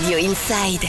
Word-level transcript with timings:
Radio 0.00 0.16
Inside. 0.16 0.88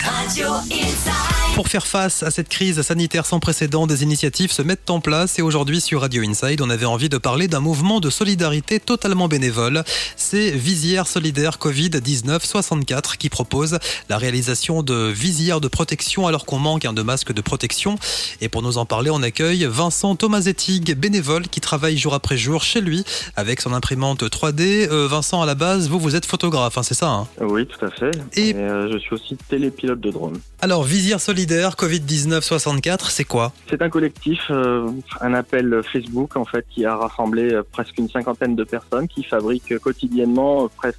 Radio 0.00 0.62
Inside. 0.70 1.37
Pour 1.58 1.66
faire 1.66 1.88
face 1.88 2.22
à 2.22 2.30
cette 2.30 2.48
crise 2.48 2.80
sanitaire 2.82 3.26
sans 3.26 3.40
précédent, 3.40 3.88
des 3.88 4.04
initiatives 4.04 4.52
se 4.52 4.62
mettent 4.62 4.88
en 4.90 5.00
place 5.00 5.40
et 5.40 5.42
aujourd'hui 5.42 5.80
sur 5.80 6.02
Radio 6.02 6.22
Inside, 6.22 6.60
on 6.62 6.70
avait 6.70 6.86
envie 6.86 7.08
de 7.08 7.18
parler 7.18 7.48
d'un 7.48 7.58
mouvement 7.58 7.98
de 7.98 8.10
solidarité 8.10 8.78
totalement 8.78 9.26
bénévole. 9.26 9.82
C'est 10.16 10.52
Visière 10.52 11.08
Solidaire 11.08 11.56
Covid-19 11.60 12.46
64 12.46 13.18
qui 13.18 13.28
propose 13.28 13.80
la 14.08 14.18
réalisation 14.18 14.84
de 14.84 15.08
visières 15.08 15.60
de 15.60 15.66
protection 15.66 16.28
alors 16.28 16.46
qu'on 16.46 16.60
manque 16.60 16.86
de 16.86 17.02
masques 17.02 17.32
de 17.32 17.40
protection. 17.40 17.98
Et 18.40 18.48
pour 18.48 18.62
nous 18.62 18.78
en 18.78 18.86
parler, 18.86 19.10
on 19.10 19.20
accueille 19.24 19.64
Vincent 19.68 20.14
Thomasetig, 20.14 20.94
bénévole 20.94 21.48
qui 21.48 21.60
travaille 21.60 21.98
jour 21.98 22.14
après 22.14 22.36
jour 22.36 22.62
chez 22.62 22.80
lui 22.80 23.02
avec 23.34 23.60
son 23.60 23.72
imprimante 23.72 24.22
3D. 24.22 24.88
Euh, 24.92 25.08
Vincent, 25.08 25.42
à 25.42 25.46
la 25.46 25.56
base, 25.56 25.88
vous, 25.88 25.98
vous 25.98 26.14
êtes 26.14 26.24
photographe, 26.24 26.78
hein, 26.78 26.84
c'est 26.84 26.94
ça 26.94 27.08
hein? 27.08 27.26
Oui, 27.40 27.66
tout 27.66 27.84
à 27.84 27.90
fait. 27.90 28.12
Et- 28.34 28.50
Et, 28.50 28.54
euh, 28.54 28.92
je 28.92 28.98
suis 28.98 29.12
aussi 29.14 29.36
télépilote 29.48 29.98
de 30.00 30.12
drone. 30.12 30.38
Alors, 30.60 30.84
Visière 30.84 31.20
Solidaire 31.20 31.47
Covid-19 31.48 32.42
64, 32.42 33.10
c'est 33.10 33.24
quoi? 33.24 33.52
C'est 33.68 33.82
un 33.82 33.88
collectif, 33.88 34.40
euh, 34.50 34.88
un 35.20 35.34
appel 35.34 35.82
Facebook 35.82 36.36
en 36.36 36.44
fait, 36.44 36.64
qui 36.70 36.84
a 36.84 36.96
rassemblé 36.96 37.52
euh, 37.52 37.62
presque 37.72 37.98
une 37.98 38.08
cinquantaine 38.08 38.54
de 38.56 38.64
personnes 38.64 39.08
qui 39.08 39.22
fabriquent 39.22 39.78
quotidiennement 39.78 40.64
euh, 40.64 40.68
presque 40.76 40.98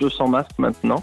200 0.00 0.28
masques 0.28 0.58
maintenant. 0.58 1.02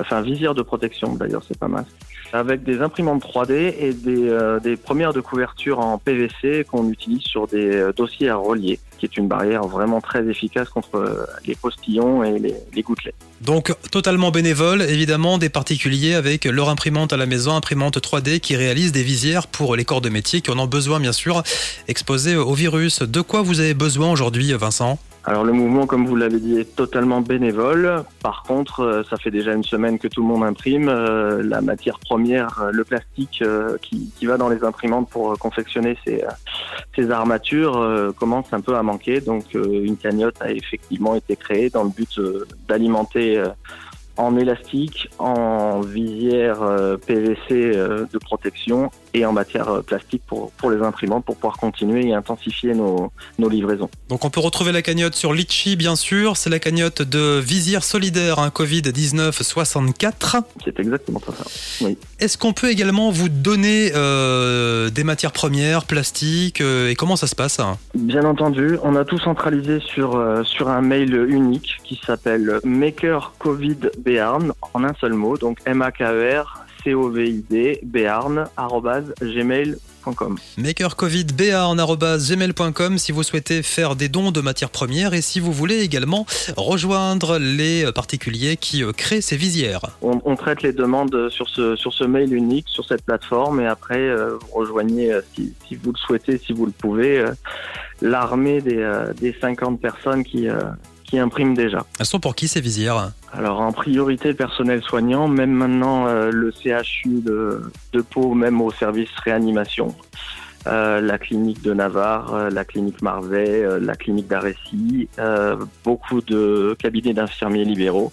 Enfin, 0.00 0.22
visière 0.22 0.54
de 0.54 0.62
protection 0.62 1.14
d'ailleurs, 1.14 1.42
c'est 1.46 1.58
pas 1.58 1.68
masque. 1.68 1.90
Avec 2.32 2.62
des 2.62 2.80
imprimantes 2.80 3.22
3D 3.24 3.74
et 3.78 3.92
des, 3.92 4.28
euh, 4.28 4.60
des 4.60 4.76
premières 4.76 5.12
de 5.12 5.20
couverture 5.20 5.80
en 5.80 5.98
PVC 5.98 6.64
qu'on 6.70 6.88
utilise 6.88 7.22
sur 7.22 7.48
des 7.48 7.74
euh, 7.74 7.92
dossiers 7.92 8.28
à 8.28 8.36
relier, 8.36 8.78
qui 8.98 9.06
est 9.06 9.16
une 9.16 9.26
barrière 9.26 9.64
vraiment 9.64 10.00
très 10.00 10.24
efficace 10.28 10.68
contre 10.68 10.94
euh, 10.94 11.26
les 11.44 11.56
postillons 11.56 12.22
et 12.22 12.38
les, 12.38 12.82
gouttelettes. 12.82 13.16
Donc, 13.40 13.74
totalement 13.90 14.30
bénévole, 14.30 14.82
évidemment, 14.82 15.38
des 15.38 15.48
particuliers 15.48 16.14
avec 16.14 16.44
leur 16.44 16.68
imprimante 16.68 17.12
à 17.12 17.16
la 17.16 17.26
maison, 17.26 17.56
imprimante 17.56 17.98
3D 17.98 18.38
qui 18.38 18.54
réalise 18.54 18.92
des 18.92 19.02
visières 19.02 19.48
pour 19.48 19.74
les 19.74 19.84
corps 19.84 20.00
de 20.00 20.08
métier 20.08 20.40
qui 20.40 20.50
en 20.52 20.58
ont 20.58 20.66
besoin, 20.66 21.00
bien 21.00 21.12
sûr, 21.12 21.42
exposés 21.88 22.36
au 22.36 22.54
virus. 22.54 23.02
De 23.02 23.20
quoi 23.20 23.42
vous 23.42 23.58
avez 23.60 23.74
besoin 23.74 24.12
aujourd'hui, 24.12 24.52
Vincent? 24.52 24.98
Alors 25.24 25.44
le 25.44 25.52
mouvement, 25.52 25.86
comme 25.86 26.06
vous 26.06 26.16
l'avez 26.16 26.40
dit, 26.40 26.58
est 26.58 26.74
totalement 26.76 27.20
bénévole. 27.20 28.04
Par 28.22 28.42
contre, 28.42 28.80
euh, 28.80 29.02
ça 29.08 29.18
fait 29.18 29.30
déjà 29.30 29.52
une 29.52 29.62
semaine 29.62 29.98
que 29.98 30.08
tout 30.08 30.22
le 30.22 30.28
monde 30.28 30.44
imprime. 30.44 30.88
Euh, 30.88 31.42
La 31.42 31.60
matière 31.60 31.98
première, 32.00 32.62
euh, 32.62 32.70
le 32.72 32.84
plastique 32.84 33.44
qui, 33.82 34.10
qui 34.16 34.26
va 34.26 34.38
dans 34.38 34.48
les 34.48 34.64
imprimantes 34.64 35.10
pour 35.10 35.38
confectionner 35.38 35.96
ces, 36.04 36.24
ces 36.96 37.10
armatures 37.10 38.12
commence 38.18 38.52
un 38.52 38.60
peu 38.60 38.76
à 38.76 38.82
manquer. 38.82 39.20
Donc 39.20 39.44
une 39.54 39.96
cagnotte 39.96 40.36
a 40.40 40.50
effectivement 40.50 41.14
été 41.14 41.36
créée 41.36 41.68
dans 41.68 41.84
le 41.84 41.90
but 41.90 42.20
d'alimenter 42.68 43.42
en 44.16 44.36
élastique, 44.36 45.08
en 45.18 45.80
visière 45.80 46.62
euh, 46.62 46.96
PVC 46.96 47.38
euh, 47.50 48.06
de 48.12 48.18
protection 48.18 48.90
et 49.14 49.24
en 49.24 49.32
matière 49.32 49.68
euh, 49.68 49.82
plastique 49.82 50.22
pour, 50.26 50.50
pour 50.52 50.70
les 50.70 50.82
imprimantes 50.82 51.24
pour 51.24 51.36
pouvoir 51.36 51.56
continuer 51.56 52.08
et 52.08 52.14
intensifier 52.14 52.74
nos, 52.74 53.12
nos 53.38 53.48
livraisons. 53.48 53.90
Donc, 54.08 54.24
on 54.24 54.30
peut 54.30 54.40
retrouver 54.40 54.72
la 54.72 54.82
cagnotte 54.82 55.14
sur 55.14 55.32
Litchi, 55.32 55.76
bien 55.76 55.96
sûr. 55.96 56.36
C'est 56.36 56.50
la 56.50 56.58
cagnotte 56.58 57.02
de 57.02 57.38
Visière 57.40 57.84
Solidaire, 57.84 58.38
un 58.38 58.48
Covid-19 58.48 59.32
64. 59.42 60.36
C'est 60.64 60.78
exactement 60.78 61.20
ça. 61.20 61.86
Est-ce 62.18 62.36
qu'on 62.36 62.52
peut 62.52 62.70
également 62.70 63.10
vous 63.10 63.28
donner 63.28 63.92
euh, 63.94 64.90
des 64.90 65.04
matières 65.04 65.32
premières, 65.32 65.84
plastiques, 65.84 66.60
euh, 66.60 66.90
et 66.90 66.94
comment 66.94 67.16
ça 67.16 67.26
se 67.26 67.34
passe 67.34 67.60
hein? 67.60 67.78
Bien 67.94 68.24
entendu, 68.24 68.78
on 68.82 68.96
a 68.96 69.04
tout 69.04 69.18
centralisé 69.18 69.80
sur, 69.80 70.16
euh, 70.16 70.42
sur 70.44 70.68
un 70.68 70.82
mail 70.82 71.14
unique 71.14 71.78
qui 71.84 72.00
s'appelle 72.04 72.60
Maker 72.64 73.32
Covid 73.38 73.78
Béarn 74.00 74.52
en 74.74 74.84
un 74.84 74.94
seul 75.00 75.14
mot, 75.14 75.36
donc 75.36 75.58
M-A-K-E-R 75.66 76.64
C-O-V-I-D 76.84 77.80
Béarn 77.82 78.46
makercovidba.gmail.com 80.56 82.98
si 82.98 83.12
vous 83.12 83.22
souhaitez 83.22 83.62
faire 83.62 83.94
des 83.96 84.08
dons 84.08 84.32
de 84.32 84.40
matières 84.40 84.70
premières 84.70 85.12
et 85.14 85.20
si 85.20 85.38
vous 85.40 85.52
voulez 85.52 85.80
également 85.80 86.24
rejoindre 86.56 87.38
les 87.38 87.92
particuliers 87.92 88.56
qui 88.56 88.82
euh, 88.82 88.92
créent 88.92 89.20
ces 89.20 89.36
visières. 89.36 89.82
On, 90.00 90.22
on 90.24 90.36
traite 90.36 90.62
les 90.62 90.72
demandes 90.72 91.28
sur 91.30 91.46
ce, 91.48 91.76
sur 91.76 91.92
ce 91.92 92.04
mail 92.04 92.32
unique, 92.32 92.66
sur 92.68 92.86
cette 92.86 93.02
plateforme 93.02 93.60
et 93.60 93.66
après 93.66 93.98
euh, 93.98 94.38
vous 94.40 94.48
rejoignez, 94.52 95.12
euh, 95.12 95.20
si, 95.34 95.52
si 95.68 95.74
vous 95.76 95.92
le 95.92 95.98
souhaitez, 95.98 96.38
si 96.38 96.54
vous 96.54 96.64
le 96.66 96.72
pouvez, 96.72 97.18
euh, 97.18 97.32
l'armée 98.00 98.62
des, 98.62 98.78
euh, 98.78 99.12
des 99.12 99.36
50 99.38 99.80
personnes 99.80 100.24
qui, 100.24 100.46
qui 101.04 101.18
impriment 101.18 101.54
déjà. 101.54 101.84
Elles 101.98 102.06
sont 102.06 102.20
pour 102.20 102.34
qui 102.34 102.48
ces 102.48 102.60
visières? 102.60 103.12
Alors 103.32 103.60
en 103.60 103.70
priorité 103.70 104.34
personnel 104.34 104.82
soignant, 104.82 105.28
même 105.28 105.52
maintenant 105.52 106.08
euh, 106.08 106.30
le 106.32 106.50
CHU 106.50 107.20
de, 107.20 107.62
de 107.92 108.00
Pau, 108.00 108.34
même 108.34 108.60
au 108.60 108.72
service 108.72 109.10
réanimation, 109.24 109.94
euh, 110.66 111.00
la 111.00 111.16
clinique 111.16 111.62
de 111.62 111.72
Navarre, 111.72 112.34
euh, 112.34 112.50
la 112.50 112.64
clinique 112.64 113.00
Marvet, 113.02 113.64
la 113.80 113.94
clinique 113.94 114.26
d'Arécy, 114.26 115.08
beaucoup 115.84 116.20
de 116.22 116.76
cabinets 116.78 117.14
d'infirmiers 117.14 117.64
libéraux. 117.64 118.12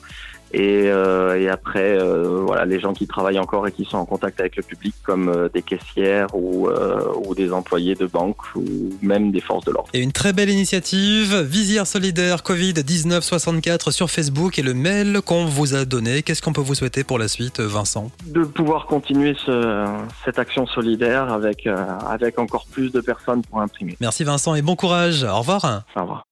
Et, 0.53 0.83
euh, 0.87 1.39
et 1.39 1.49
après, 1.49 1.97
euh, 1.99 2.41
voilà, 2.45 2.65
les 2.65 2.79
gens 2.79 2.93
qui 2.93 3.07
travaillent 3.07 3.39
encore 3.39 3.67
et 3.67 3.71
qui 3.71 3.85
sont 3.85 3.97
en 3.97 4.05
contact 4.05 4.39
avec 4.39 4.55
le 4.55 4.63
public, 4.63 4.95
comme 5.03 5.29
euh, 5.29 5.49
des 5.53 5.61
caissières 5.61 6.27
ou, 6.33 6.67
euh, 6.67 7.01
ou 7.25 7.35
des 7.35 7.51
employés 7.51 7.95
de 7.95 8.05
banque 8.05 8.37
ou 8.55 8.63
même 9.01 9.31
des 9.31 9.41
forces 9.41 9.65
de 9.65 9.71
l'ordre. 9.71 9.89
Et 9.93 10.01
une 10.01 10.11
très 10.11 10.33
belle 10.33 10.49
initiative, 10.49 11.35
Visière 11.41 11.87
Solidaire 11.87 12.37
Covid-19 12.37 13.21
64 13.21 13.91
sur 13.91 14.09
Facebook 14.09 14.57
et 14.59 14.61
le 14.61 14.73
mail 14.73 15.21
qu'on 15.25 15.45
vous 15.45 15.75
a 15.75 15.85
donné. 15.85 16.23
Qu'est-ce 16.23 16.41
qu'on 16.41 16.53
peut 16.53 16.61
vous 16.61 16.75
souhaiter 16.75 17.03
pour 17.03 17.19
la 17.19 17.27
suite, 17.27 17.59
Vincent? 17.59 18.11
De 18.25 18.43
pouvoir 18.43 18.85
continuer 18.85 19.35
ce, 19.45 19.85
cette 20.23 20.39
action 20.39 20.65
solidaire 20.67 21.31
avec, 21.31 21.67
euh, 21.67 21.75
avec 22.07 22.39
encore 22.39 22.65
plus 22.71 22.91
de 22.91 23.01
personnes 23.01 23.41
pour 23.41 23.61
imprimer. 23.61 23.97
Merci 23.99 24.23
Vincent 24.23 24.55
et 24.55 24.61
bon 24.61 24.75
courage. 24.75 25.23
Au 25.23 25.39
revoir. 25.39 25.83
Au 25.95 26.01
revoir. 26.01 26.26